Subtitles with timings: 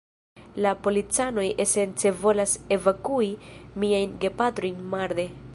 [0.65, 3.31] La policanoj esence volas evakui
[3.85, 5.33] miajn gepatrojn marde.